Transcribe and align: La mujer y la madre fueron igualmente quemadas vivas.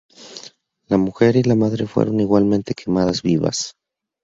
La 0.87 0.97
mujer 0.97 1.35
y 1.35 1.43
la 1.43 1.53
madre 1.53 1.85
fueron 1.85 2.19
igualmente 2.21 2.73
quemadas 2.73 3.21
vivas. 3.21 3.75